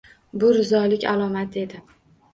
[0.43, 1.85] Bu rizolik alomati edi.